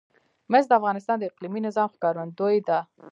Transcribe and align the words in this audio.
مس 0.51 0.65
د 0.67 0.71
افغانستان 0.79 1.15
د 1.19 1.23
اقلیمي 1.29 1.61
نظام 1.67 1.87
ښکارندوی 1.95 2.57
ده. 2.67 2.79